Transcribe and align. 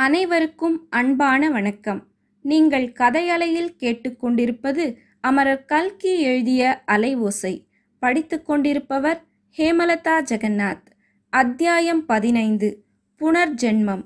அனைவருக்கும் 0.00 0.86
அன்பான 0.90 1.50
வணக்கம். 1.50 2.06
நீங்கள் 2.42 2.92
கதையலையில் 2.92 3.74
கேட்டுக்கொண்டிருப்பது 3.80 4.94
அமரர் 5.20 5.64
கல்கி 5.64 6.20
எழுதிய 6.20 6.82
அலை 6.84 7.16
ஓசை 7.16 7.66
படித்துக் 7.98 8.46
கொண்டிருப்பவர் 8.46 9.24
ஹேமலதா 9.58 10.22
ஜெகநாத். 10.30 10.86
அத்தியாயம் 11.30 12.06
பதினைந்து. 12.06 12.84
புனர்ஜென்மம். 13.20 14.04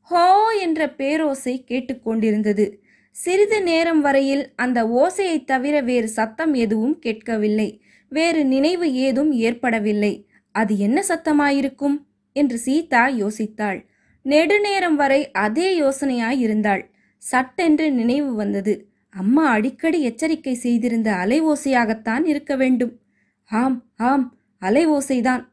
ஹோ 0.00 0.48
என்ற 0.60 0.86
பேரோசை 0.86 1.64
கேட்டுக்கொண்டிருந்தது. 1.68 2.74
சிறிது 3.10 3.62
நேரம் 3.62 4.00
வரையில் 4.00 4.52
அந்த 4.56 4.84
ஓசையைத் 4.84 5.44
தவிர 5.44 5.80
வேறு 5.80 6.08
சத்தம் 6.08 6.54
எதுவும் 6.54 6.98
கேட்கவில்லை. 6.98 7.82
வேறு 8.08 8.44
நினைவு 8.44 8.94
ஏதும் 8.94 9.32
ஏற்படவில்லை. 9.32 10.26
அது 10.52 10.78
என்ன 10.78 11.04
சத்தமாயிருக்கும்? 11.08 12.04
என்று 12.32 12.58
சீதா 12.58 13.08
யோசித்தாள். 13.08 13.84
நெடுநேரம் 14.24 14.96
வரை 14.96 15.30
அதே 15.30 15.80
யோசனையாயிருந்தாள் 15.80 16.84
சட்டென்று 17.18 17.92
நினைவு 17.92 18.34
வந்தது. 18.34 18.88
அம்மா 19.10 19.48
அடிக்கடி 19.48 20.02
எச்சரிக்கை 20.02 20.54
செய்திருந்த 20.54 21.12
அலைவோசையாகத்தான் 21.12 22.26
இருக்க 22.26 22.56
வேண்டும். 22.56 22.98
ஆம் 23.44 23.84
ஆம் 23.96 24.38
அலைவோசைதான் 24.60 25.48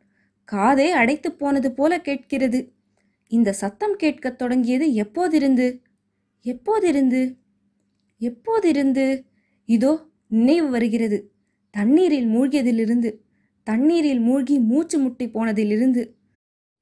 காதே 0.52 0.90
அடைத்துப் 0.90 1.40
போனது 1.40 1.72
போல 1.72 2.02
கேட்கிறது. 2.02 2.72
இந்த 3.28 3.54
சத்தம் 3.54 3.96
கேட்கத் 3.96 4.38
தொடங்கியது 4.38 4.88
எப்போதிருந்து? 4.88 5.82
எப்போதிருந்து? 6.44 7.36
எப்போதிருந்து? 8.20 9.24
இதோ 9.66 10.06
நினைவு 10.28 10.70
வருகிறது. 10.70 11.32
தண்ணீரில் 11.72 12.28
மூழ்கியதிலிருந்து. 12.28 13.16
தண்ணீரில் 13.64 14.20
மூழ்கி 14.20 14.60
மூச்சு 14.60 15.00
முட்டி 15.00 15.28
போனதிலிருந்து. 15.28 16.10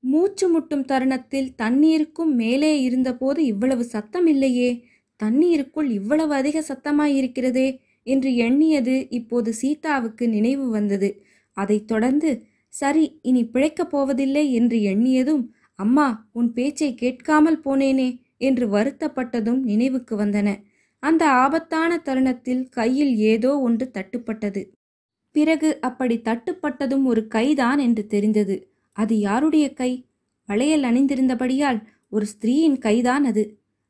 மூச்சு 0.04 0.48
முட்டும் 0.50 0.86
தருணத்தில் 0.86 1.54
தண்ணீருக்கும் 1.58 2.34
மேலே 2.34 2.82
இருந்தபோது 2.82 3.46
இவ்வளவு 3.46 3.84
சத்தம் 3.84 4.28
இல்லையே. 4.28 4.70
தண்ணீருக்குள் 5.16 5.90
இவ்வளவு 5.90 6.34
அதிக 6.34 6.64
சத்தமாயிருக்கிறதே 6.68 7.68
என்று 8.04 8.36
எண்ணியது 8.36 9.08
இப்போது 9.10 9.54
சீதாவுக்கு 9.54 10.30
நினைவு 10.30 10.70
வந்தது. 10.70 11.10
அதைத் 11.58 11.88
தொடர்ந்து 11.88 12.30
சரி 12.74 13.20
இனி 13.22 13.46
பிழைக்கப் 13.46 13.90
போவதில்லை 13.90 14.54
என்று 14.54 14.78
எண்ணியதும் 14.78 15.44
அம்மா 15.76 16.08
உன் 16.32 16.54
பேச்சை 16.54 16.96
கேட்காமல் 16.96 17.62
போனேனே 17.66 18.10
என்று 18.38 18.68
வருத்தப்பட்டதும் 18.68 19.62
நினைவுக்கு 19.62 20.16
வந்தன. 20.18 20.50
அந்த 21.04 21.30
ஆபத்தான 21.36 21.98
தருணத்தில் 21.98 22.70
கையில் 22.70 23.16
ஏதோ 23.16 23.60
ஒன்று 23.60 23.92
தட்டுப்பட்டது. 23.94 24.62
பிறகு 25.36 25.70
அப்படி 25.82 26.18
தட்டுப்பட்டதும் 26.20 27.04
ஒரு 27.04 27.28
கைதான் 27.28 27.80
என்று 27.80 28.08
தெரிந்தது. 28.08 28.56
அது 29.00 29.16
யாருடைய 29.20 29.66
கை? 29.74 29.92
வளையல் 30.50 30.84
அணிந்திருந்தபடியால் 30.84 31.80
ஒரு 32.10 32.26
ஸ்திரீயின் 32.34 32.78
கைதான் 32.78 33.24
அது. 33.24 33.44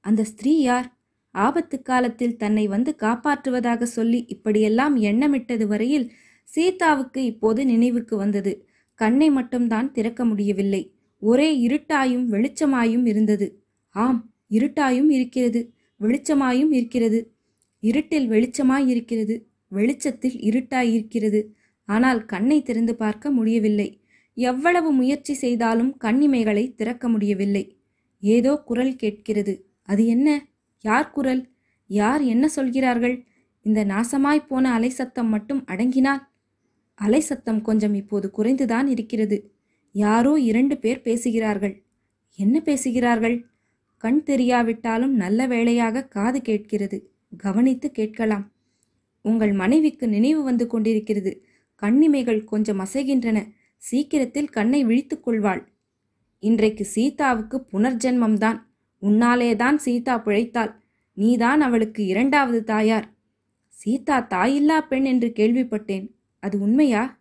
அந்த 0.03 0.21
ஸ்திரீ 0.23 0.53
யார்? 0.59 0.87
ஆபத்து 1.35 1.77
காலத்தில் 1.81 2.37
தன்னை 2.37 2.67
வந்து 2.67 2.91
காப்பாற்றுவதாக 2.99 3.83
சொல்லி 3.83 4.19
இப்படியெல்லாம் 4.27 4.95
எண்ணமிட்டது 5.01 5.65
வரையில் 5.65 6.05
சீதாவுக்கு 6.43 7.21
இப்போது 7.25 7.61
நினைவுக்கு 7.65 8.15
வந்தது. 8.17 8.53
கண்ணை 8.99 9.27
மட்டும்தான் 9.29 9.91
திறக்க 9.91 10.25
முடியவில்லை. 10.25 10.81
ஒரே 11.21 11.49
இருட்டாயும் 11.67 12.25
வெளிச்சமாயும் 12.33 13.05
இருந்தது. 13.07 13.47
ஆம் 13.95 14.21
இருட்டாயும் 14.49 15.09
இருக்கிறது. 15.09 15.61
வெளிச்சமாயும் 15.99 16.71
இருக்கிறது. 16.71 17.19
இருட்டில் 17.83 18.27
வெளிச்சமாய் 18.29 18.87
இருக்கிறது. 18.87 19.35
வெளிச்சத்தில் 19.71 20.37
இருட்டாய் 20.39 20.91
இருக்கிறது. 20.93 21.41
ஆனால் 21.87 22.19
கண்ணை 22.25 22.57
திறந்து 22.61 22.93
பார்க்க 22.95 23.31
முடியவில்லை. 23.31 23.87
எவ்வளவு 24.39 24.91
முயற்சி 24.91 25.33
செய்தாலும் 25.33 25.97
கண்ணிமைகளை 26.01 26.75
திறக்க 26.75 27.09
முடியவில்லை. 27.09 27.63
ஏதோ 28.21 28.51
குரல் 28.65 28.95
கேட்கிறது. 28.95 29.53
அது 29.83 30.05
என்ன? 30.05 30.27
யார் 30.81 31.11
குரல்? 31.11 31.41
யார் 31.87 32.21
என்ன 32.21 32.47
சொல்கிறார்கள்? 32.47 33.15
இந்த 33.65 33.85
நாசமாய் 33.85 34.47
போன 34.47 34.71
அலை 34.71 34.89
சத்தம் 34.89 35.27
மட்டும் 35.27 35.61
அடங்கினால்? 35.65 36.21
அலை 36.95 37.19
சத்தம் 37.19 37.61
கொஞ்சம் 37.61 37.93
இப்போது 37.93 38.27
குறைந்துதான் 38.37 38.87
இருக்கிறது. 38.87 39.37
யாரோ 39.91 40.33
இரண்டு 40.39 40.77
பேர் 40.77 41.01
பேசுகிறார்கள். 41.01 41.75
என்ன 42.39 42.59
பேசுகிறார்கள்? 42.59 43.37
கண் 43.97 44.21
தெரியாவிட்டாலும் 44.25 45.15
நல்ல 45.23 45.47
வேளையாக 45.47 46.07
காது 46.07 46.41
கேட்கிறது. 46.41 46.97
கவனித்து 47.37 47.87
கேட்கலாம். 47.91 48.45
உங்கள் 49.25 49.51
மனைவிக்கு 49.51 50.07
நினைவு 50.07 50.41
வந்து 50.43 50.67
கொண்டிருக்கிறது. 50.67 51.31
கண்ணிமைகள் 51.75 52.43
கொஞ்சம் 52.43 52.79
அசைகின்றன. 52.79 53.39
சீக்கிரத்தில் 53.79 54.49
கண்ணை 54.49 54.83
விழித்துக் 54.83 55.23
கொள்வாள். 55.23 55.67
இன்றைக்கு 56.39 56.85
சீதாவுக்கு 56.85 57.65
புனர்ஜென்மம்தான். 57.73 58.61
உன்னாலேதான் 59.01 59.75
சீதா 59.75 60.21
பிழைத்தாள். 60.25 60.75
நீதான் 61.13 61.61
அவளுக்கு 61.61 62.05
இரண்டாவது 62.05 62.63
தாயார். 62.63 63.09
சீதா 63.67 64.27
தாயில்லா 64.29 64.79
பெண் 64.79 65.03
என்று 65.03 65.33
கேள்விப்பட்டேன். 65.35 66.11
அது 66.39 66.61
உண்மையா? 66.61 67.19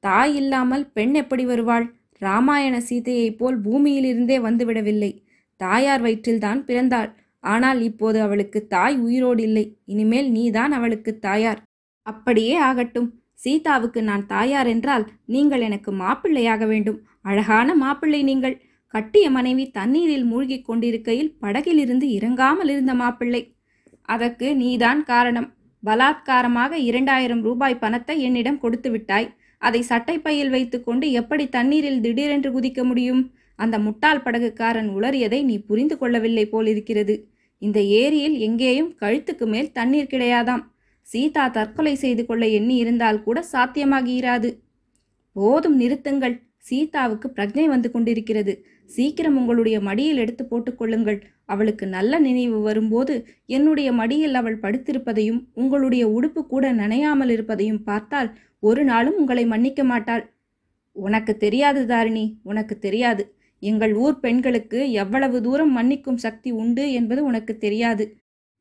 தாய் 0.00 0.36
இல்லாமல் 0.36 0.92
பெண் 0.92 1.14
எப்படி 1.14 1.44
வருவாள்? 1.44 1.94
ராமாயண 2.10 2.80
சீதையைப் 2.80 3.36
போல் 3.36 3.60
பூமியிலிருந்தே 3.60 4.40
வந்துவிடவில்லை. 4.40 5.22
தாயார் 5.56 6.02
வயிற்றில்தான் 6.02 6.64
பிறந்தாள். 6.64 7.14
ஆனால் 7.40 7.80
இப்போது 7.80 8.20
அவளுக்கு 8.20 8.66
தாய் 8.66 8.98
உயிரோடு 8.98 9.42
இல்லை. 9.42 9.78
இனிமேல் 9.84 10.30
நீதான் 10.30 10.72
அவளுக்கு 10.72 11.18
தாயார். 11.18 11.62
அப்படியே 12.02 12.54
ஆகட்டும். 12.54 13.23
சீதாவுக்கு 13.34 14.02
நான் 14.02 14.26
தாயார் 14.26 14.66
என்றால் 14.66 15.04
நீங்கள் 15.26 15.60
எனக்கு 15.60 15.92
மாப்பிள்ளையாக 15.92 16.66
வேண்டும். 16.66 17.02
அழகான 17.22 17.74
மாப்பிள்ளை 17.74 18.22
நீங்கள். 18.22 18.60
கட்டிய 18.86 19.30
மனைவி 19.30 19.70
தண்ணீரில் 19.70 20.24
மூழ்கிக் 20.24 20.64
கொண்டிருக்கையில் 20.64 21.34
படகிலிருந்து 21.40 22.10
இறங்காமல் 22.10 22.68
இருந்த 22.68 22.94
மாப்பிள்ளை. 22.94 23.56
அதற்கு 24.02 24.56
நீதான் 24.56 25.04
காரணம். 25.04 25.52
பலாத்காரமாக 25.86 26.72
இரண்டாயிரம் 26.72 27.42
ரூபாய் 27.42 27.78
பணத்தை 27.78 28.20
என்னிடம் 28.20 28.58
கொடுத்து 28.58 28.90
விட்டாய். 28.90 29.28
அதை 29.58 29.84
சட்டைப்பையில் 29.88 30.50
வைத்துக்கொண்டு 30.50 31.10
எப்படி 31.10 31.48
தண்ணீரில் 31.48 32.00
திடீரென்று 32.00 32.50
குதிக்க 32.50 32.84
முடியும்? 32.84 33.32
அந்த 33.56 33.78
முட்டாள் 33.78 34.22
படகுக்காரன் 34.22 34.88
உளறியதை 34.88 35.42
நீ 35.42 35.58
புரிந்து 35.58 35.98
கொள்ளவில்லை 35.98 36.46
போலிருக்கிறது. 36.46 37.28
இந்த 37.58 37.80
ஏரியில் 37.80 38.38
எங்கேயும் 38.38 38.94
கழுத்துக்கு 39.00 39.46
மேல் 39.46 39.72
தண்ணீர் 39.72 40.10
கிடையாதாம். 40.10 40.64
சீதா 41.06 41.44
தற்கொலை 41.56 41.94
செய்து 41.94 42.22
கொள்ள 42.26 42.44
எண்ணி 42.58 42.76
இருந்தால் 42.76 43.22
கூட 43.22 43.38
சாத்தியமாகிறாது 43.52 44.50
போதும் 45.36 45.76
நிறுத்துங்கள். 45.80 46.36
சீதாவுக்கு 46.68 47.28
பிரஜை 47.36 47.64
வந்து 47.72 47.88
கொண்டிருக்கிறது. 47.90 48.52
சீக்கிரம் 48.90 49.36
உங்களுடைய 49.40 49.76
மடியில் 49.80 50.20
எடுத்து 50.22 50.44
போட்டுக்கொள்ளுங்கள் 50.50 51.18
அவளுக்கு 51.52 51.84
நல்ல 51.86 52.18
நினைவு 52.18 52.58
வரும்போது 52.60 53.14
என்னுடைய 53.56 53.88
மடியில் 53.92 54.38
அவள் 54.40 54.62
படுத்திருப்பதையும் 54.62 55.40
உங்களுடைய 55.54 56.04
உடுப்பு 56.16 56.42
கூட 56.46 56.72
நனையாமல் 56.72 57.32
இருப்பதையும் 57.36 57.82
பார்த்தால் 57.82 58.30
ஒரு 58.62 58.82
நாளும் 58.84 59.18
உங்களை 59.22 59.44
மன்னிக்க 59.46 59.82
மாட்டாள். 59.84 60.24
உனக்கு 60.96 61.32
தெரியாது 61.36 61.80
தாரிணி 61.86 62.24
உனக்கு 62.42 62.74
தெரியாது. 62.78 63.22
எங்கள் 63.62 63.94
ஊர் 64.04 64.16
பெண்களுக்கு 64.20 64.78
எவ்வளவு 65.02 65.36
தூரம் 65.42 65.72
மன்னிக்கும் 65.78 66.22
சக்தி 66.26 66.50
உண்டு 66.62 66.84
என்பது 66.92 67.20
உனக்கு 67.24 67.52
தெரியாது. 67.58 68.04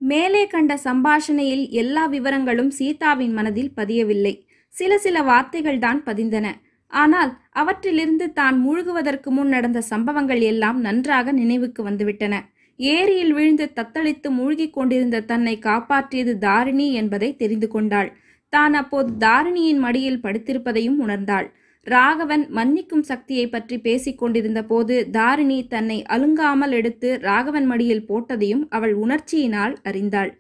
மேலே 0.04 0.42
கண்ட 0.48 0.74
சம்பாஷணையில் 0.86 1.66
எல்லா 1.82 2.04
விவரங்களும் 2.08 2.72
சீதாவின் 2.80 3.34
மனதில் 3.34 3.72
பதியவில்லை. 3.76 4.34
சில 4.74 4.92
சில 4.98 5.18
வார்த்தைகள் 5.22 5.80
தான் 5.80 6.00
பதிந்தன. 6.06 6.48
ஆனால் 6.94 7.32
அவற்றிலிருந்து 7.52 8.26
தான் 8.34 8.58
மூழ்குவதற்கு 8.66 9.30
முன் 9.30 9.54
நடந்த 9.56 9.80
சம்பவங்கள் 9.92 10.42
எல்லாம் 10.52 10.80
நன்றாக 10.80 11.32
நினைவுக்கு 11.32 11.82
வந்துவிட்டன. 11.90 12.36
ஏரியில் 12.80 13.34
விழுந்து 13.34 13.66
தத்தளித்து 13.76 14.30
மூழ்கிக் 14.30 14.76
கொண்டிருந்த 14.78 15.24
தன்னை 15.32 15.56
காப்பாற்றியது 15.66 16.34
தாரிணி 16.38 16.88
என்பதை 17.02 17.30
தெரிந்து 17.36 17.68
கொண்டாள். 17.68 18.10
தான் 18.54 18.74
அப்போது 18.74 19.12
தாரிணியின் 19.18 19.82
மடியில் 19.86 20.24
படுத்திருப்பதையும் 20.24 21.00
உணர்ந்தாள். 21.06 21.48
ராகவன் 21.88 22.44
மன்னிக்கும் 22.50 23.02
சக்தியை 23.02 23.46
பற்றி 23.50 23.76
பேசிக் 23.78 24.18
கொண்டிருந்த 24.18 24.62
போது 24.64 24.96
தாரிணி 25.12 25.58
தன்னை 25.68 25.98
அலுங்காமல் 26.06 26.72
எடுத்து 26.72 27.10
ராகவன் 27.20 27.68
மடியில் 27.72 28.08
போட்டதையும் 28.10 28.64
அவள் 28.70 28.94
உணர்ச்சியினால் 28.94 29.76
அறிந்தாள். 29.84 30.32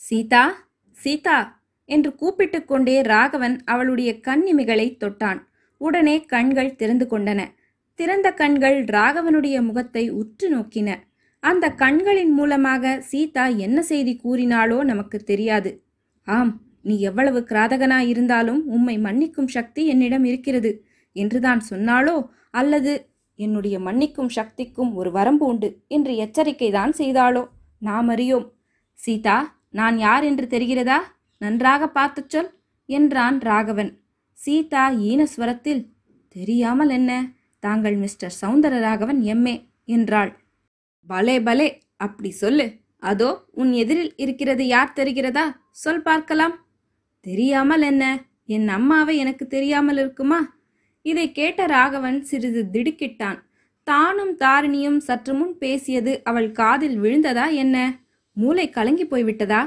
சீதா 0.00 0.44
சீதா 0.96 1.38
என்று 1.88 2.10
கூப்பிட்டு 2.14 2.58
கொண்டே 2.64 2.96
ராகவன் 3.02 3.56
அவளுடைய 3.64 4.10
கண்ணிமைகளை 4.20 4.86
தொட்டான். 5.04 5.40
உடனே 5.80 6.16
கண்கள் 6.24 6.76
திறந்து 6.76 7.06
கொண்டன. 7.06 7.40
திறந்த 7.98 8.28
கண்கள் 8.32 8.78
ராகவனுடைய 8.86 9.56
முகத்தை 9.62 10.04
உற்று 10.10 10.48
நோக்கின. 10.54 10.88
அந்த 11.42 11.66
கண்களின் 11.74 12.32
மூலமாக 12.32 12.94
சீதா 13.10 13.44
என்ன 13.56 13.78
செய்தி 13.82 14.14
கூறினாளோ 14.24 14.78
நமக்கு 14.84 15.18
தெரியாது. 15.22 15.70
ஆம் 16.26 16.52
நீ 16.80 17.00
எவ்வளவு 17.00 17.46
கிராதகனாய் 17.48 18.08
இருந்தாலும் 18.08 18.66
உம்மை 18.66 18.98
மன்னிக்கும் 18.98 19.46
சக்தி 19.46 19.86
என்னிடம் 19.86 20.24
இருக்கிறது. 20.24 20.84
என்றுதான் 21.12 21.60
சொன்னாளோ? 21.70 22.28
அல்லது 22.50 23.10
என்னுடைய 23.34 23.78
மன்னிக்கும் 23.78 24.28
சக்திக்கும் 24.28 24.94
ஒரு 24.94 25.10
வரம்பு 25.10 25.46
உண்டு 25.46 25.84
என்று 25.88 26.16
எச்சரிக்கை 26.16 26.70
தான் 26.70 26.92
செய்தாளோ? 26.98 27.48
நாம் 27.78 28.08
அறியோம். 28.08 28.52
சீதா 28.92 29.56
நான் 29.70 29.98
யார் 29.98 30.24
என்று 30.24 30.46
தெரிகிறதா? 30.50 30.98
நன்றாக 31.38 31.88
பார்த்துச் 31.88 32.30
சொல் 32.30 32.50
என்றான் 32.86 33.40
ராகவன். 33.40 34.00
சீதா 34.32 34.90
ஈனஸ்வரத்தில் 34.90 35.88
தெரியாமல் 36.28 36.88
என்ன? 36.88 37.32
தாங்கள் 37.58 37.96
மிஸ்டர் 37.96 38.34
சௌந்தரராகவன் 38.40 39.20
எம்ஏ 39.22 39.70
என்றாள். 39.84 40.36
பலே 41.06 41.40
பலே 41.40 41.80
அப்படி 41.96 42.30
சொல்லு. 42.30 42.66
அதோ 42.98 43.48
உன் 43.52 43.72
எதிரில் 43.72 44.12
இருக்கிறது 44.16 44.66
யார் 44.66 44.92
தெரிகிறதா? 44.96 45.44
சொல் 45.70 46.02
பார்க்கலாம். 46.02 46.67
தெரியாமல் 47.20 47.82
என்ன? 47.82 48.04
என் 48.46 48.68
அம்மாவை 48.68 49.16
எனக்கு 49.16 49.46
தெரியாமல் 49.46 49.96
இருக்குமா? 49.96 50.40
இதை 51.02 51.32
கேட்ட 51.32 51.66
ராகவன் 51.66 52.22
சிறிது 52.22 52.62
திடுக்கிட்டான். 52.72 53.38
தானும் 53.84 54.34
தாரிணியும் 54.36 54.96
சற்று 54.96 55.34
முன் 55.34 55.58
பேசியது 55.58 56.20
அவள் 56.24 56.52
காதில் 56.52 56.96
விழுந்ததா 57.00 57.52
என்ன? 57.54 57.76
மூளை 58.32 58.70
கலங்கி 58.70 59.04
போய்விட்டதா? 59.04 59.62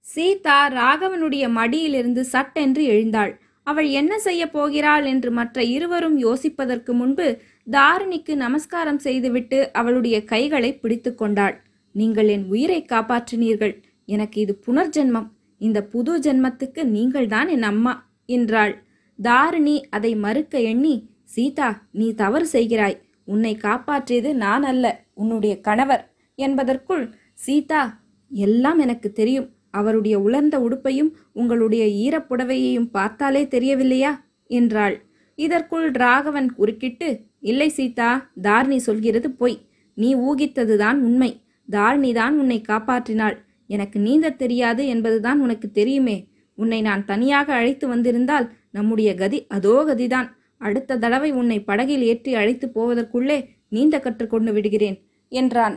சீதா 0.00 0.68
ராகவனுடைய 0.68 1.48
மடியிலிருந்து 1.48 2.24
சட்டென்று 2.24 2.84
எழுந்தாள். 2.84 3.40
அவள் 3.62 3.88
என்ன 3.90 4.18
செய்ய 4.18 4.50
போகிறாள் 4.50 5.04
என்று 5.04 5.30
மற்ற 5.30 5.62
இருவரும் 5.62 6.18
யோசிப்பதற்கு 6.18 6.92
முன்பு 6.92 7.26
தாரிணிக்கு 7.70 8.34
நமஸ்காரம் 8.34 8.98
செய்துவிட்டு 8.98 9.72
அவளுடைய 9.72 10.24
கைகளை 10.24 10.70
பிடித்து 10.74 11.14
கொண்டாள். 11.14 11.56
நீங்கள் 11.94 12.28
என் 12.28 12.46
உயிரை 12.46 12.86
காப்பாற்றினீர்கள். 12.88 13.74
எனக்கு 14.04 14.40
இது 14.40 14.62
புனர்ஜென்மம். 14.66 15.28
இந்த 15.58 15.84
புது 15.84 16.18
ஜென்மத்துக்கு 16.18 16.84
நீங்கள்தான் 16.84 17.48
என் 17.48 17.62
அம்மா 17.62 18.10
என்றாள். 18.26 18.82
தாரிணி 19.22 19.88
அதை 19.88 20.16
மறுக்க 20.16 20.60
எண்ணி 20.60 21.10
சீதா 21.24 21.82
நீ 21.92 22.14
தவறு 22.14 22.48
செய்கிறாய். 22.52 22.98
உன்னை 23.24 23.58
காப்பாற்றியது 23.62 24.32
நான் 24.32 24.62
அல்ல 24.62 25.04
உன்னுடைய 25.14 25.60
கணவர். 25.60 26.14
என்பதற்குள் 26.34 27.14
சீதா 27.34 28.00
எல்லாம் 28.30 28.78
எனக்கு 28.78 29.12
தெரியும். 29.12 29.48
அவருடைய 29.70 30.20
உலர்ந்த 30.20 30.58
உடுப்பையும் 30.58 31.10
உங்களுடைய 31.32 31.84
ஈரப்புடவையையும் 31.86 32.90
பார்த்தாலே 32.90 33.42
தெரியவில்லையா? 33.44 34.24
என்றாள். 34.46 35.02
இதற்குள் 35.34 35.90
ராகவன் 35.90 36.54
குறுக்கிட்டு 36.54 37.20
இல்லை 37.40 37.68
சீதா 37.68 38.30
தாரிணி 38.42 38.78
சொல்கிறது 38.78 39.30
பொய். 39.30 39.58
நீ 39.94 40.14
ஊகித்ததுதான் 40.14 40.98
உண்மை. 40.98 41.40
தாரிணிதான் 41.70 42.30
உன்னை 42.30 42.62
காப்பாற்றினாள். 42.68 43.36
எனக்கு 43.68 43.98
நீந்த 44.00 44.36
தெரியாது 44.42 44.86
என்பதுதான் 44.86 45.40
உனக்கு 45.40 45.70
தெரியுமே. 45.70 46.16
உன்னை 46.58 46.80
நான் 46.80 47.02
தனியாக 47.04 47.48
அழைத்து 47.54 47.86
வந்திருந்தால் 47.88 48.46
நம்முடைய 48.70 49.10
கதி 49.14 49.38
அதோ 49.48 49.74
கதிதான். 49.88 50.28
அடுத்த 50.56 50.98
தடவை 50.98 51.30
உன்னை 51.32 51.58
படகில் 51.60 52.02
ஏற்றி 52.02 52.34
அழைத்து 52.34 52.66
போவதற்குள்ளே 52.74 53.38
நீந்த 53.68 53.96
கற்றுக்கொண்டு 53.98 54.52
விடுகிறேன் 54.52 54.96
என்றான். 55.32 55.76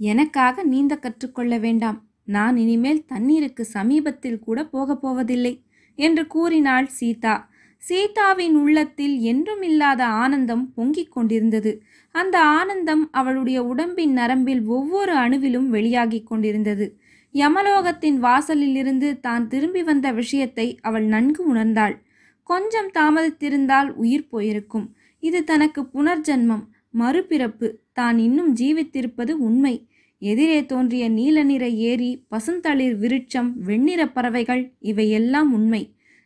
எனக்காக 0.00 0.64
நீந்த 0.64 0.94
கற்றுக்கொள்ள 0.96 1.58
வேண்டாம். 1.58 1.98
நான் 2.24 2.56
இனிமேல் 2.56 3.06
தண்ணீருக்கு 3.06 3.64
சமீபத்தில் 3.64 4.38
கூட 4.38 4.58
போகப் 4.64 5.02
போவதில்லை 5.02 5.54
என்று 5.98 6.22
கூறினாள் 6.26 6.88
சீதா. 6.98 7.34
சீதாவின் 7.82 8.54
உள்ளத்தில் 8.56 9.16
என்றும் 9.22 9.62
இல்லாத 9.62 10.02
ஆனந்தம் 10.22 10.64
பொங்கிக் 10.74 11.12
கொண்டிருந்தது. 11.12 11.72
அந்த 12.14 12.36
ஆனந்தம் 12.58 13.02
அவளுடைய 13.10 13.58
உடம்பின் 13.64 14.12
நரம்பில் 14.12 14.62
ஒவ்வொரு 14.66 15.14
அணுவிலும் 15.14 15.68
வெளியாகிக் 15.72 16.26
கொண்டிருந்தது. 16.26 16.86
யமலோகத்தின் 17.34 18.18
வாசலிலிருந்து 18.18 19.08
தான் 19.20 19.48
திரும்பி 19.48 19.82
வந்த 19.82 20.12
விஷயத்தை 20.12 20.66
அவள் 20.80 21.04
நன்கு 21.04 21.54
உணர்ந்தாள். 21.54 21.94
கொஞ்சம் 22.42 22.90
தாமதித்திருந்தால் 22.94 23.88
உயிர் 23.94 24.28
போயிருக்கும். 24.28 24.86
இது 25.22 25.44
தனக்கு 25.44 25.82
புனர்ஜன்மம். 25.94 26.64
மறுபிறப்பு. 26.98 27.68
தான் 27.92 28.18
இன்னும் 28.18 28.52
ஜீவித்திருப்பது 28.54 29.32
உண்மை. 29.48 29.74
எதிரே 30.22 30.58
தோன்றிய 30.66 31.04
நீல 31.08 31.42
நிற 31.42 31.64
ஏரி 31.88 32.10
பசுந்தளிர் 32.28 32.96
விருட்சம் 32.98 33.50
வெண்ணிற 33.58 34.02
பறவைகள் 34.06 34.62
இவையெல்லாம் 34.90 35.50
உண்மை. 35.52 35.82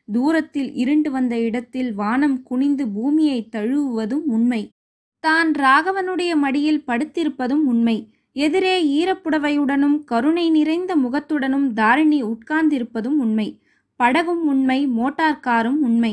தூரத்தில் 0.08 0.70
இருண்டு 0.74 1.10
வந்த 1.10 1.34
இடத்தில் 1.38 1.90
வானம் 1.94 2.36
குனிந்து 2.42 2.88
பூமியை 2.88 3.48
தழுவுவதும் 3.56 4.26
உண்மை. 4.36 4.62
தான் 5.24 5.50
ராகவனுடைய 5.54 6.32
மடியில் 6.36 6.84
படுத்திருப்பதும் 6.86 7.64
உண்மை. 7.64 7.96
எதிரே 8.38 8.72
ஈரப்புடவையுடனும் 8.96 9.96
கருணை 10.04 10.44
நிறைந்த 10.50 10.92
முகத்துடனும் 10.96 11.68
தாரிணி 11.72 12.18
உட்கார்ந்திருப்பதும் 12.24 13.16
உண்மை. 13.24 13.46
படகும் 14.00 14.42
உண்மை 14.44 14.78
மோட்டார் 14.96 15.40
காரும் 15.40 15.80
உண்மை. 15.82 16.12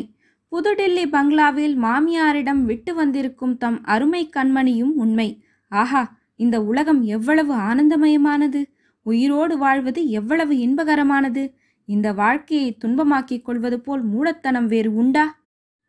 புதுடெல்லி 0.51 1.03
பங்களாவில் 1.09 1.75
மாமியாரிடம் 1.77 2.61
விட்டு 2.63 2.91
வந்திருக்கும் 2.95 3.55
தம் 3.57 3.79
அருமை 3.85 4.23
கண்மணியும் 4.35 4.93
உண்மை. 5.03 5.27
ஆஹா 5.71 6.03
இந்த 6.39 6.55
உலகம் 6.63 7.01
எவ்வளவு 7.15 7.53
ஆனந்தமயமானது! 7.67 8.61
உயிரோடு 9.05 9.55
வாழ்வது 9.57 10.01
எவ்வளவு 10.19 10.53
இன்பகரமானது! 10.65 11.43
இந்த 11.87 12.07
வாழ்க்கையை 12.13 12.69
துன்பமாக்கிக் 12.83 13.45
கொள்வது 13.47 13.77
போல் 13.79 14.03
மூடத்தனம் 14.13 14.67
வேறு 14.67 14.91
உண்டா? 14.95 15.25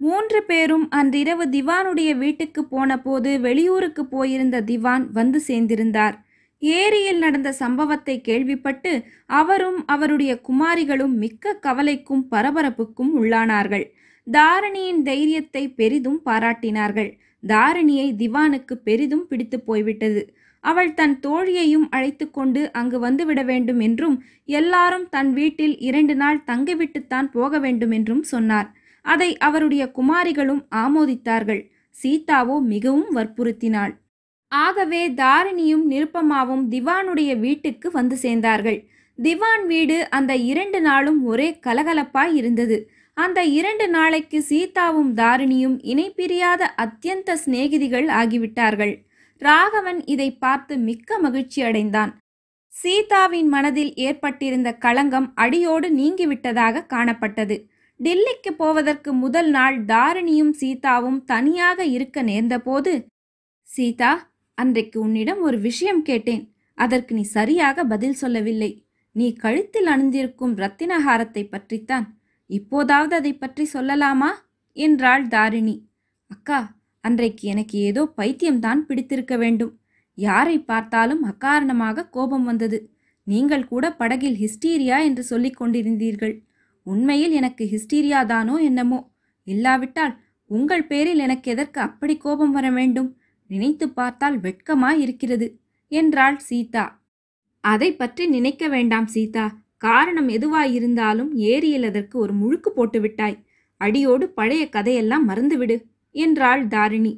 மூன்று 0.00 0.40
பேரும் 0.44 0.86
அன்றிரவு 0.92 1.44
திவானுடைய 1.48 2.10
வீட்டுக்கு 2.18 2.62
போன 2.66 2.98
போது 2.98 3.30
வெளியூருக்கு 3.40 4.02
போயிருந்த 4.06 4.56
திவான் 4.70 5.04
வந்து 5.12 5.38
சேர்ந்திருந்தார். 5.48 6.16
ஏரியில் 6.62 7.19
நடந்த 7.19 7.53
சம்பவத்தை 7.53 8.20
கேள்விப்பட்டு 8.20 8.93
அவரும் 9.26 9.81
அவருடைய 9.87 10.32
குமாரிகளும் 10.49 11.14
மிக்க 11.14 11.55
கவலைக்கும் 11.67 12.25
பரபரப்புக்கும் 12.31 13.12
உள்ளானார்கள். 13.20 13.87
தாரணியின் 14.26 15.03
தைரியத்தை 15.03 15.62
பெரிதும் 15.69 16.20
பாராட்டினார்கள். 16.25 17.11
தாரணியை 17.43 18.08
திவானுக்கு 18.17 18.75
பெரிதும் 18.85 19.26
பிடித்து 19.26 19.61
போய்விட்டது. 19.61 20.23
அவள் 20.61 20.94
தன் 20.94 21.20
தோழியையும் 21.20 21.87
அழைத்து 21.88 22.31
கொண்டு 22.31 22.62
அங்கு 22.73 22.99
வந்துவிட 22.99 23.44
வேண்டும் 23.44 23.81
என்றும் 23.81 24.17
எல்லாரும் 24.44 25.06
தன் 25.08 25.31
வீட்டில் 25.32 25.79
இரண்டு 25.79 26.14
நாள் 26.14 26.41
தங்கிவிட்டுத்தான் 26.47 27.29
போக 27.32 27.58
வேண்டும் 27.58 27.91
என்றும் 27.91 28.23
சொன்னார். 28.23 28.69
அதை 29.05 29.31
அவருடைய 29.38 29.93
குமாரிகளும் 29.99 30.62
ஆமோதித்தார்கள். 30.75 31.62
சீதாவோ 31.94 32.56
மிகவும் 32.61 33.12
வற்புறுத்தினாள். 33.14 33.94
ஆகவே 34.52 35.08
தாரிணியும் 35.10 35.84
நிருப்பமாவும் 35.90 36.64
திவானுடைய 36.70 37.38
வீட்டுக்கு 37.38 37.90
வந்து 37.90 38.16
சேர்ந்தார்கள். 38.22 38.78
திவான் 39.19 39.66
வீடு 39.66 40.10
அந்த 40.10 40.37
இரண்டு 40.37 40.81
நாளும் 40.81 41.25
ஒரே 41.25 41.48
கலகலப்பாய் 41.66 42.34
இருந்தது. 42.34 42.76
அந்த 43.14 43.44
இரண்டு 43.44 43.88
நாளைக்கு 43.88 44.43
சீதாவும் 44.43 45.14
தாரிணியும் 45.16 45.76
இணைப்பிரியாத 45.82 46.62
அத்தியந்த 46.76 47.37
சிநேகிதிகள் 47.44 48.08
ஆகிவிட்டார்கள். 48.20 48.94
ராகவன் 49.43 50.04
இதை 50.04 50.28
பார்த்து 50.32 50.76
மிக்க 50.78 51.19
மகிழ்ச்சி 51.19 51.62
அடைந்தான். 51.62 52.12
சீதாவின் 52.72 53.48
மனதில் 53.48 53.93
ஏற்பட்டிருந்த 53.94 54.72
களங்கம் 54.75 55.32
அடியோடு 55.34 55.88
நீங்கிவிட்டதாக 55.90 56.84
காணப்பட்டது. 56.94 57.56
டில்லிக்கு 58.00 58.50
போவதற்கு 58.56 59.12
முதல் 59.12 59.50
நாள் 59.50 59.84
தாரிணியும் 59.84 60.54
சீதாவும் 60.60 61.25
தனியாக 61.25 61.84
இருக்க 61.84 62.22
நேர்ந்தபோது 62.22 62.93
சீதா 63.69 64.10
அன்றைக்கு 64.58 65.00
உன்னிடம் 65.00 65.38
ஒரு 65.38 65.58
விஷயம் 65.58 66.03
கேட்டேன். 66.03 66.55
அதற்கு 66.75 67.14
நீ 67.14 67.23
சரியாக 67.23 67.85
பதில் 67.85 68.13
சொல்லவில்லை. 68.13 68.84
நீ 69.13 69.32
கழுத்தில் 69.32 69.86
அணிந்திருக்கும் 69.86 70.56
ரத்தினஹாரத்தை 70.56 71.48
பற்றித்தான். 71.48 72.20
இப்போதாவது 72.46 73.15
அதை 73.15 73.34
பற்றி 73.34 73.69
சொல்லலாமா? 73.72 74.31
என்றாள் 74.72 75.29
தாரிணி. 75.29 75.89
அக்கா 76.27 76.79
அன்றைக்கு 77.01 77.48
எனக்கு 77.48 77.79
ஏதோ 77.79 78.13
பைத்தியம்தான் 78.17 78.77
பிடித்திருக்க 78.77 79.36
வேண்டும். 79.36 79.81
யாரை 80.15 80.58
பார்த்தாலும் 80.58 81.22
அக்காரணமாக 81.25 82.08
கோபம் 82.08 82.44
வந்தது. 82.44 82.91
நீங்கள் 83.22 83.69
கூட 83.69 83.93
படகில் 83.93 84.36
ஹிஸ்டீரியா 84.36 85.05
என்று 85.05 85.22
சொல்லிக் 85.22 85.63
கொண்டிருந்தீர்கள். 85.63 86.43
உண்மையில் 86.82 87.31
எனக்கு 87.31 87.65
ஹிஸ்டீரியா 87.65 88.27
தானோ 88.27 88.56
என்னமோ. 88.56 89.10
இல்லாவிட்டால் 89.44 90.20
உங்கள் 90.46 90.86
பேரில் 90.86 91.19
எனக்கு 91.19 91.51
எதற்கு 91.51 91.81
அப்படி 91.81 92.17
கோபம் 92.17 92.51
வர 92.51 92.70
வேண்டும்? 92.70 93.16
நினைத்து 93.46 93.88
பார்த்தால் 93.88 94.36
வெட்கமாய் 94.38 95.00
இருக்கிறது 95.00 95.46
என்றாள் 95.93 96.38
சீதா. 96.38 96.84
அதை 97.60 97.88
பற்றி 97.93 98.24
நினைக்க 98.26 98.69
வேண்டாம் 98.69 99.06
சீதா. 99.06 99.46
காரணம் 99.76 100.29
எதுவாயிருந்தாலும் 100.29 101.31
ஏரியில் 101.34 101.82
அதற்கு 101.82 102.19
ஒரு 102.19 102.32
முழுக்கு 102.32 102.70
போட்டுவிட்டாய் 102.76 103.36
அடியோடு 103.81 104.26
பழைய 104.29 104.69
கதையெல்லாம் 104.69 105.29
மறந்துவிடு 105.29 105.76
என்றாள் 106.15 106.69
தாரிணி. 106.69 107.12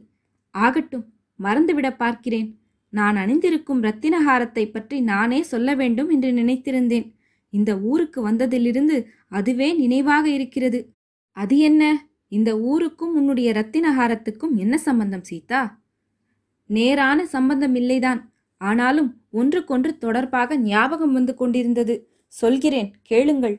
ஆகட்டும் 0.55 1.05
மறந்துவிட 1.41 1.89
பார்க்கிறேன். 1.97 2.49
நான் 2.93 3.17
அணிந்திருக்கும் 3.17 3.83
ரத்தினஹாரத்தை 3.83 4.65
பற்றி 4.71 5.01
நானே 5.01 5.43
சொல்ல 5.43 5.75
வேண்டும் 5.75 6.11
என்று 6.11 6.31
நினைத்திருந்தேன். 6.33 7.07
இந்த 7.53 7.71
ஊருக்கு 7.81 8.21
வந்ததிலிருந்து 8.29 8.97
அதுவே 9.29 9.69
நினைவாக 9.73 10.25
இருக்கிறது. 10.31 10.81
அது 11.37 11.59
என்ன? 11.59 11.83
இந்த 12.29 12.51
ஊருக்கும் 12.59 13.15
உன்னுடைய 13.15 13.53
ரத்தினஹாரத்துக்கும் 13.53 14.55
என்ன 14.57 14.75
சம்பந்தம் 14.79 15.23
சீதா? 15.23 15.61
நேரான 16.69 17.27
சம்பந்தம் 17.27 17.75
இல்லைதான். 17.75 18.21
ஆனாலும் 18.61 19.11
ஒன்றுக்கொன்று 19.31 19.99
தொடர்பாக 19.99 20.57
ஞாபகம் 20.57 21.13
வந்து 21.13 21.35
கொண்டிருந்தது. 21.35 21.95
சொல்கிறேன் 22.27 22.95
கேளுங்கள். 23.03 23.57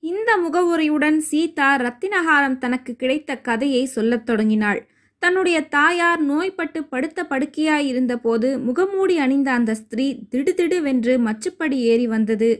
இந்த 0.00 0.30
முகவுரையுடன் 0.36 1.18
சீதா 1.18 1.68
ரத்தினஹாரம் 1.78 2.58
தனக்கு 2.58 2.94
கிடைத்த 2.94 3.36
கதையை 3.36 3.84
சொல்லத் 3.84 4.26
தொடங்கினாள். 4.26 4.86
தன்னுடைய 5.18 5.60
தாயார் 5.68 6.20
நோய்பட்டு 6.20 6.84
படுத்த 6.84 7.26
படுக்கையாயிருந்த 7.30 8.16
போது 8.16 8.58
முகமூடி 8.58 9.18
அணிந்த 9.18 9.52
அந்த 9.52 9.74
ஸ்திரீ 9.74 10.06
திடுதிடுவென்று 10.30 11.14
மச்சுப்படி 11.26 11.78
ஏறி 11.90 12.06
வந்தது. 12.06 12.50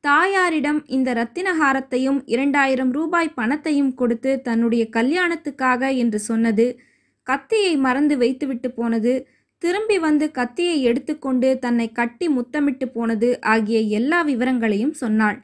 தாயாரிடம் 0.00 0.86
இந்த 0.86 1.14
ரத்தினஹாரத்தையும் 1.14 2.22
இரண்டாயிரம் 2.24 2.92
ரூபாய் 2.92 3.34
பணத்தையும் 3.34 3.94
கொடுத்து 3.94 4.40
தன்னுடைய 4.40 4.88
கல்யாணத்துக்காக 4.92 5.96
என்று 5.96 6.18
சொன்னது 6.18 6.66
கத்தியை 7.22 7.76
மறந்து 7.76 8.18
வைத்துவிட்டு 8.18 8.70
போனது. 8.70 9.12
திரும்பி 9.64 9.96
வந்து 9.98 10.26
கத்தியை 10.30 10.76
எடுத்துக்கொண்டு 10.82 11.58
தன்னை 11.58 11.92
கட்டி 11.92 12.26
முத்தமிட்டு 12.28 12.86
போனது 12.86 13.28
ஆகிய 13.52 13.78
எல்லா 13.98 14.18
விவரங்களையும் 14.22 14.96
சொன்னாள். 15.02 15.38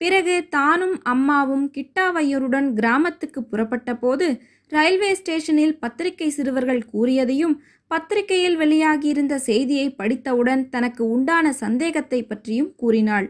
பிறகு 0.00 0.34
தானும் 0.48 0.96
அம்மாவும் 1.02 1.64
கிட்டாவையருடன் 1.76 2.68
கிராமத்துக்கு 2.72 3.40
புறப்பட்ட 3.42 3.90
போது 3.94 4.26
ரயில்வே 4.72 5.10
ஸ்டேஷனில் 5.14 5.78
பத்திரிகை 5.78 6.28
சிறுவர்கள் 6.28 6.82
கூறியதையும் 6.92 7.54
பத்திரிகையில் 7.90 8.56
வெளியாகியிருந்த 8.56 9.34
செய்தியை 9.48 9.88
படித்தவுடன் 9.90 10.62
தனக்கு 10.68 11.02
உண்டான 11.08 11.52
சந்தேகத்தை 11.52 12.20
பற்றியும் 12.22 12.70
கூறினாள். 12.76 13.26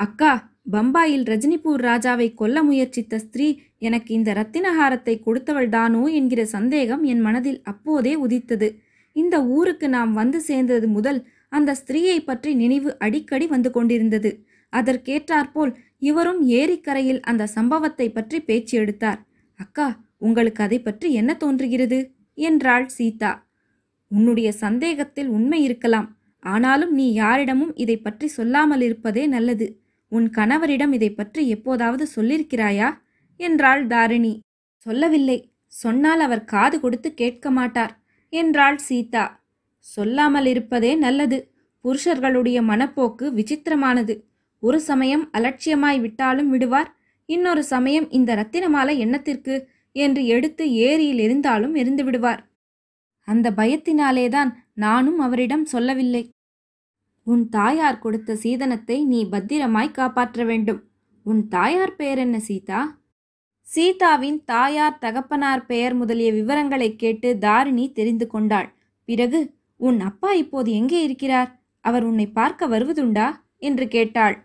அக்கா 0.00 0.32
பம்பாயில் 0.72 1.24
ரஜினிபூர் 1.30 1.82
ராஜாவை 1.82 2.28
கொல்ல 2.34 2.58
முயற்சித்த 2.62 3.14
ஸ்திரீ 3.18 3.48
எனக்கு 3.78 4.10
இந்த 4.14 4.30
ரத்தினஹாரத்தை 4.32 5.14
கொடுத்தவள்தானோ 5.26 6.02
என்கிற 6.12 6.42
சந்தேகம் 6.46 7.02
என் 7.02 7.20
மனதில் 7.20 7.60
அப்போதே 7.64 8.14
உதித்தது. 8.26 8.68
இந்த 9.16 9.36
ஊருக்கு 9.56 9.86
நாம் 9.88 10.12
வந்து 10.12 10.38
சேர்ந்தது 10.40 10.86
முதல் 10.88 11.20
அந்த 11.52 11.70
ஸ்திரீயை 11.80 12.18
பற்றி 12.20 12.50
நினைவு 12.54 12.90
அடிக்கடி 12.98 13.46
வந்து 13.46 13.70
கொண்டிருந்தது. 13.70 14.30
அதற்கேற்றாற்போல் 14.72 15.72
இவரும் 16.02 16.40
ஏரிக்கரையில் 16.60 17.20
அந்த 17.22 17.44
சம்பவத்தை 17.46 18.06
பற்றி 18.08 18.38
பேச்சு 18.40 18.74
எடுத்தார். 18.80 19.20
அக்கா 19.60 19.86
உங்களுக்கு 20.18 20.60
அதை 20.62 20.78
பற்றி 20.80 21.08
என்ன 21.12 21.30
தோன்றுகிறது? 21.34 21.98
என்றாள் 22.38 22.86
சீதா. 22.88 23.32
உன்னுடைய 24.10 24.48
சந்தேகத்தில் 24.64 25.28
உண்மை 25.28 25.60
இருக்கலாம். 25.62 26.08
ஆனாலும் 26.42 26.92
நீ 26.92 27.06
யாரிடமும் 27.14 27.72
இதை 27.74 27.96
பற்றி 27.96 28.26
சொல்லாமல் 28.28 28.82
இருப்பதே 28.82 29.24
நல்லது. 29.26 29.66
உன் 30.12 30.26
கணவரிடம் 30.30 30.92
இதை 30.92 31.10
பற்றி 31.10 31.42
எப்போதாவது 31.48 32.04
சொல்லியிருக்கிறாயா? 32.16 32.88
என்றாள் 33.40 33.82
தாரிணி. 33.86 34.32
சொல்லவில்லை. 34.86 35.38
சொன்னால் 35.72 36.20
அவர் 36.20 36.44
காது 36.44 36.76
கொடுத்து 36.80 37.08
கேட்க 37.14 37.50
மாட்டார். 37.50 37.92
என்றாள் 38.34 38.78
சீதா. 38.78 39.24
சொல்லாமல் 39.86 40.46
இருப்பதே 40.46 40.92
நல்லது. 40.96 41.38
புருஷர்களுடைய 41.84 42.58
மனப்போக்கு 42.62 43.26
விசித்திரமானது. 43.30 44.14
ஒரு 44.62 44.78
சமயம் 44.80 45.24
அலட்சியமாய் 45.32 45.98
விட்டாலும் 46.00 46.50
விடுவார். 46.50 46.90
இன்னொரு 47.28 47.62
சமயம் 47.64 48.06
இந்த 48.10 48.30
ரத்தினமாலை 48.34 48.94
எண்ணத்திற்கு 48.96 49.54
என்று 49.96 50.22
எடுத்து 50.26 50.64
ஏரியில் 50.86 51.22
எரிந்தாலும் 51.26 51.74
எரிந்து 51.74 52.04
விடுவார். 52.04 52.42
அந்த 53.28 53.50
பயத்தினாலேதான் 53.50 54.50
நானும் 54.74 55.18
அவரிடம் 55.18 55.64
சொல்லவில்லை. 55.64 56.22
உன் 57.26 57.44
தாயார் 57.48 57.98
கொடுத்த 57.98 58.34
சீதனத்தை 58.34 58.96
நீ 59.04 59.20
பத்திரமாய் 59.24 59.96
காப்பாற்ற 59.98 60.44
வேண்டும். 60.44 60.80
உன் 61.26 61.42
தாயார் 61.48 61.96
பெயர் 61.96 62.18
என்ன 62.18 62.38
சீதா? 62.38 62.80
சீதாவின் 63.66 64.44
தாயார் 64.44 64.98
தகப்பனார் 64.98 65.66
பெயர் 65.66 65.94
முதலிய 65.94 66.32
விவரங்களை 66.32 66.96
கேட்டு 66.96 67.38
தாரிணி 67.38 67.92
தெரிந்து 67.92 68.26
கொண்டாள். 68.26 68.68
பிறகு 69.04 69.54
உன் 69.76 70.00
அப்பா 70.00 70.32
இப்போது 70.32 70.72
எங்கே 70.72 71.02
இருக்கிறார்? 71.02 71.60
அவர் 71.80 72.04
உன்னை 72.04 72.26
பார்க்க 72.26 72.66
வருவதுண்டா? 72.66 73.42
என்று 73.58 73.88
கேட்டாள். 73.88 74.36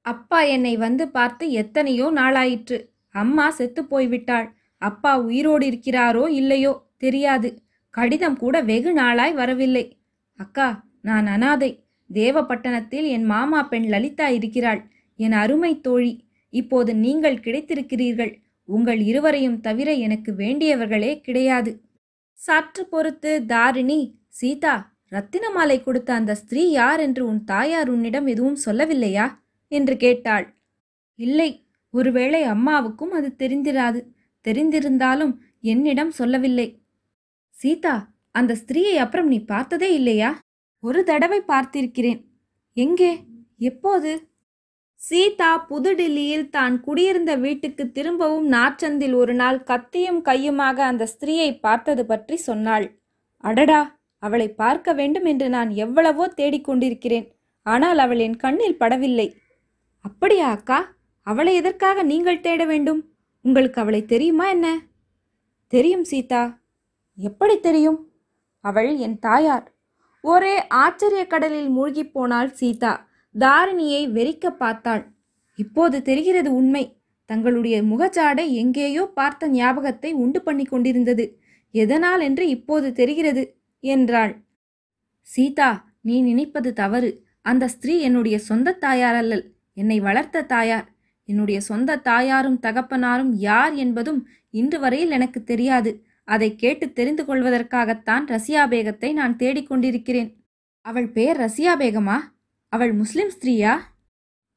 அப்பா 0.00 0.42
என்னை 0.42 0.76
வந்து 0.76 1.08
பார்த்து 1.08 1.50
எத்தனையோ 1.50 2.10
நாளாயிற்று. 2.10 2.78
அம்மா 3.08 3.50
செத்து 3.50 3.82
போய்விட்டாள். 3.82 4.48
அப்பா 4.78 5.20
உயிரோடு 5.20 5.66
இருக்கிறாரோ 5.70 6.28
இல்லையோ 6.28 6.72
தெரியாது. 6.96 7.62
கடிதம் 7.90 8.36
கூட 8.36 8.62
வெகு 8.62 8.92
நாளாய் 8.92 9.32
வரவில்லை. 9.32 9.84
அக்கா 10.38 10.84
நான் 11.00 11.26
அனாதை. 11.26 11.84
தேவப்பட்டணத்தில் 12.10 13.06
என் 13.06 13.24
மாமா 13.24 13.62
பெண் 13.62 13.84
லலிதா 13.84 14.28
இருக்கிறாள். 14.28 14.80
என் 15.16 15.32
அருமை 15.32 15.80
தோழி. 15.80 16.24
இப்போது 16.50 16.94
நீங்கள் 16.94 17.42
கிடைத்திருக்கிறீர்கள். 17.44 18.41
உங்கள் 18.64 19.00
இருவரையும் 19.00 19.60
தவிர 19.60 19.92
எனக்கு 19.92 20.32
வேண்டியவர்களே 20.32 21.20
கிடையாது. 21.20 21.80
சற்று 22.32 22.86
பொறுத்து 22.86 23.46
தாரிணி 23.46 24.24
சீதா 24.28 24.94
ரத்தினமாலை 25.10 25.82
கொடுத்த 25.82 26.14
அந்த 26.14 26.34
ஸ்திரீ 26.34 26.70
யார் 26.70 27.00
என்று 27.00 27.26
உன் 27.26 27.44
தாயார் 27.44 27.88
உன்னிடம் 27.88 28.26
எதுவும் 28.26 28.58
சொல்லவில்லையா? 28.64 29.26
என்று 29.68 29.96
கேட்டாள். 29.96 30.54
இல்லை 31.14 31.66
ஒருவேளை 31.90 32.42
அம்மாவுக்கும் 32.42 33.10
அது 33.10 33.34
தெரிந்திராது. 33.38 34.06
தெரிந்திருந்தாலும் 34.44 35.36
என்னிடம் 35.60 36.10
சொல்லவில்லை. 36.10 36.82
சீதா 37.50 38.10
அந்த 38.30 38.56
ஸ்திரீயை 38.64 38.94
அப்புறம் 38.96 39.26
நீ 39.26 39.44
பார்த்ததே 39.44 39.94
இல்லையா? 39.94 40.40
ஒரு 40.80 41.04
தடவை 41.04 41.42
பார்த்திருக்கிறேன். 41.48 42.24
எங்கே? 42.76 43.24
எப்போது? 43.58 44.31
சீதா 45.02 45.50
புதுடில்லியில் 45.68 46.50
தான் 46.50 46.74
குடியிருந்த 46.80 47.32
வீட்டுக்கு 47.36 47.84
திரும்பவும் 47.92 48.46
நாற்றந்தில் 48.52 49.14
ஒரு 49.14 49.34
நாள் 49.34 49.58
கத்தியும் 49.62 50.20
கையுமாக 50.24 50.78
அந்த 50.90 51.04
ஸ்திரீயை 51.12 51.50
பார்த்தது 51.60 52.02
பற்றி 52.06 52.36
சொன்னாள். 52.48 52.86
அடடா 53.44 53.80
அவளை 54.22 54.48
பார்க்க 54.62 54.92
வேண்டும் 54.92 55.24
என்று 55.24 55.48
நான் 55.48 55.70
எவ்வளவோ 55.84 56.24
தேடிக்கொண்டிருக்கிறேன் 56.36 57.26
ஆனால் 57.66 57.98
அவள் 57.98 58.18
என் 58.18 58.36
கண்ணில் 58.36 58.80
படவில்லை. 58.80 59.28
அப்படியா 60.04 60.46
அக்கா? 60.50 60.78
அவளை 61.26 61.52
எதற்காக 61.54 62.02
நீங்கள் 62.02 62.40
தேட 62.40 62.62
வேண்டும்? 62.64 63.02
உங்களுக்கு 63.44 63.78
அவளை 63.80 64.02
தெரியுமா 64.04 64.46
என்ன? 64.48 64.68
தெரியும் 65.72 66.04
சீதா. 66.04 66.42
எப்படி 67.18 67.56
தெரியும்? 67.60 68.00
அவள் 68.64 68.90
என் 68.96 69.18
தாயார். 69.18 69.66
ஒரே 70.24 70.54
ஆச்சரிய 70.68 71.22
கடலில் 71.26 71.70
மூழ்கிப் 71.76 72.12
போனாள் 72.12 72.50
சீதா. 72.50 72.92
தாரிணியை 73.34 74.02
வெறிக்க 74.12 74.50
பார்த்தாள். 74.50 75.02
இப்போது 75.58 76.02
தெரிகிறது 76.02 76.54
உண்மை. 76.54 76.84
தங்களுடைய 77.26 77.82
முகச்சாடை 77.82 78.44
எங்கேயோ 78.52 79.04
பார்த்த 79.14 79.48
ஞாபகத்தை 79.48 80.12
உண்டு 80.12 80.42
பண்ணி 80.42 80.64
கொண்டிருந்தது. 80.64 81.40
எதனால் 81.70 82.20
என்று 82.20 82.48
இப்போது 82.48 82.92
தெரிகிறது 82.92 83.56
என்றாள். 83.80 84.32
சீதா 85.20 85.70
நீ 86.00 86.20
நினைப்பது 86.20 86.72
தவறு. 86.72 87.10
அந்த 87.40 87.68
ஸ்திரீ 87.68 87.98
என்னுடைய 87.98 88.38
சொந்த 88.38 88.72
தாயார் 88.72 89.14
அல்லல். 89.14 89.44
என்னை 89.72 90.00
வளர்த்த 90.00 90.42
தாயார். 90.42 90.86
என்னுடைய 91.24 91.60
சொந்த 91.60 91.96
தாயாரும் 91.96 92.58
தகப்பனாரும் 92.62 93.32
யார் 93.34 93.74
என்பதும் 93.74 94.26
இன்று 94.50 94.78
வரையில் 94.78 95.10
எனக்கு 95.10 95.44
தெரியாது. 95.44 96.04
அதை 96.24 96.56
கேட்டு 96.56 96.92
தெரிந்து 96.92 97.24
கொள்வதற்காகத்தான் 97.24 98.24
ரசியா 98.26 98.62
பேகத்தை 98.68 99.12
நான் 99.12 99.36
தேடிக்கொண்டிருக்கிறேன் 99.36 100.30
அவள் 100.80 101.08
பெயர் 101.08 101.36
ரசியா 101.36 101.72
பேகமா 101.78 102.16
அவள் 102.72 102.92
முஸ்லிம் 102.92 103.30
ஸ்திரீயா? 103.30 103.78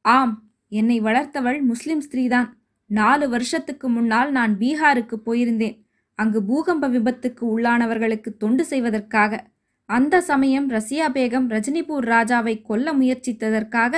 ஆம் 0.00 0.50
என்னை 0.68 1.00
வளர்த்தவள் 1.00 1.62
முஸ்லிம் 1.62 2.02
ஸ்திரீதான். 2.06 2.48
நாலு 2.86 3.28
வருஷத்துக்கு 3.28 3.88
முன்னால் 3.88 4.30
நான் 4.30 4.58
பீகாருக்கு 4.58 5.16
போயிருந்தேன். 5.26 5.76
அங்கு 6.14 6.40
பூகம்ப 6.40 6.88
விபத்துக்கு 6.88 7.44
உள்ளானவர்களுக்கு 7.54 8.36
தொண்டு 8.36 8.64
செய்வதற்காக. 8.64 9.46
அந்த 9.84 10.20
சமயம் 10.20 10.70
ரசியா 10.70 11.06
பேகம் 11.14 11.48
ரஜினிபூர் 11.48 12.06
ராஜாவை 12.06 12.62
கொல்ல 12.62 12.92
முயற்சித்ததற்காக 12.92 13.94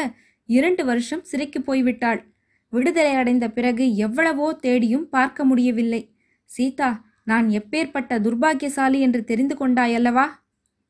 இரண்டு 0.46 0.84
வருஷம் 0.84 1.22
சிறைக்கு 1.22 1.60
போய்விட்டாள். 1.60 2.20
விடுதலை 2.68 3.14
அடைந்த 3.14 3.50
பிறகு 3.50 3.96
எவ்வளவோ 3.96 4.48
தேடியும் 4.54 5.08
பார்க்க 5.08 5.44
முடியவில்லை. 5.44 6.02
சீதா 6.44 7.04
நான் 7.24 7.48
எப்பேற்பட்ட 7.48 8.18
துர்பாக்கியசாலி 8.18 8.98
என்று 8.98 9.24
தெரிந்து 9.24 9.54
கொண்டாயல்லவா? 9.54 10.26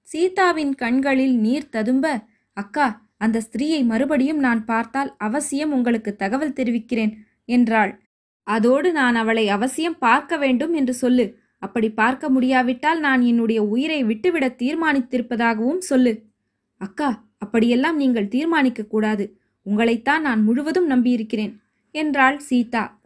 சீதாவின் 0.01 0.75
கண்களில் 0.75 1.37
நீர் 1.39 1.69
ததும்ப 1.69 2.07
அக்கா 2.53 3.08
அந்த 3.21 3.43
ஸ்திரீயை 3.51 3.85
மறுபடியும் 3.85 4.39
நான் 4.39 4.65
பார்த்தால் 4.65 5.15
அவசியம் 5.19 5.73
உங்களுக்கு 5.73 6.17
தகவல் 6.17 6.53
தெரிவிக்கிறேன் 6.53 7.27
என்றாள். 7.45 8.03
அதோடு 8.43 8.93
நான் 8.93 9.15
அவளை 9.15 9.49
அவசியம் 9.49 9.99
பார்க்க 9.99 10.37
வேண்டும் 10.37 10.73
என்று 10.73 10.95
சொல்லு. 10.95 11.39
அப்படி 11.59 11.91
பார்க்க 11.91 12.29
முடியாவிட்டால் 12.29 13.01
நான் 13.01 13.21
என்னுடைய 13.21 13.63
உயிரை 13.65 14.05
விட்டுவிட 14.05 14.49
தீர்மானித்திருப்பதாகவும் 14.49 15.79
சொல்லு. 15.79 16.31
அக்கா 16.77 17.27
அப்படியெல்லாம் 17.39 17.97
நீங்கள் 17.97 18.29
தீர்மானிக்க 18.29 18.85
கூடாது. 18.85 19.39
உங்களைத்தான் 19.67 20.21
நான் 20.21 20.43
முழுவதும் 20.43 20.91
நம்பியிருக்கிறேன் 20.91 21.59
என்றாள் 21.91 22.39
சீதா. 22.39 23.01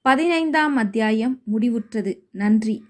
பதினைந்தாம் 0.00 0.76
அத்தியாயம் 0.76 1.42
முடிவுற்றது. 1.52 2.18
நன்றி. 2.30 2.84